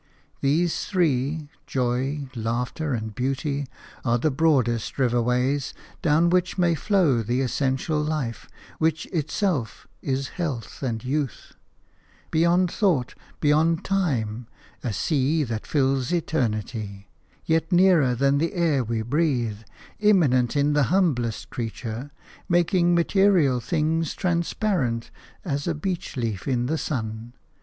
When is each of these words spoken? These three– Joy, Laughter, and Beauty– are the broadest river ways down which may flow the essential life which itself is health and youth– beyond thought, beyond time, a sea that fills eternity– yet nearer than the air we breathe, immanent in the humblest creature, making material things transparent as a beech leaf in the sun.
These 0.39 0.85
three– 0.85 1.49
Joy, 1.67 2.27
Laughter, 2.33 2.95
and 2.95 3.13
Beauty– 3.13 3.67
are 4.03 4.17
the 4.17 4.31
broadest 4.31 4.97
river 4.97 5.21
ways 5.21 5.75
down 6.01 6.31
which 6.31 6.57
may 6.57 6.73
flow 6.73 7.21
the 7.21 7.41
essential 7.41 8.01
life 8.01 8.49
which 8.79 9.05
itself 9.13 9.85
is 10.01 10.29
health 10.39 10.81
and 10.81 11.03
youth– 11.03 11.53
beyond 12.31 12.71
thought, 12.71 13.13
beyond 13.39 13.85
time, 13.85 14.47
a 14.83 14.91
sea 14.91 15.43
that 15.43 15.67
fills 15.67 16.11
eternity– 16.11 17.07
yet 17.45 17.71
nearer 17.71 18.15
than 18.15 18.39
the 18.39 18.53
air 18.55 18.83
we 18.83 19.03
breathe, 19.03 19.59
immanent 19.99 20.55
in 20.55 20.73
the 20.73 20.85
humblest 20.89 21.51
creature, 21.51 22.09
making 22.49 22.95
material 22.95 23.59
things 23.59 24.15
transparent 24.15 25.11
as 25.45 25.67
a 25.67 25.75
beech 25.75 26.17
leaf 26.17 26.47
in 26.47 26.65
the 26.65 26.79
sun. 26.79 27.33